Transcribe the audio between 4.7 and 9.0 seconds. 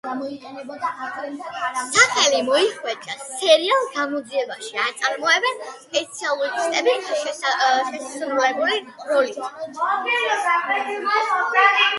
აწარმოებენ სპეციალისტები“ შესრულებული